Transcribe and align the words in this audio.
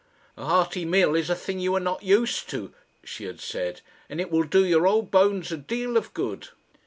"A 0.35 0.43
hearty 0.43 0.83
meal 0.83 1.13
is 1.15 1.29
a 1.29 1.35
thing 1.35 1.59
you 1.59 1.75
are 1.75 1.79
not 1.79 2.01
used 2.01 2.49
to," 2.49 2.73
she 3.03 3.25
had 3.25 3.39
said, 3.39 3.81
"and 4.09 4.19
it 4.19 4.31
will 4.31 4.41
do 4.41 4.65
your 4.65 4.87
old 4.87 5.11
bones 5.11 5.51
a 5.51 5.57
deal 5.57 5.95
of 5.95 6.11
good." 6.15 6.47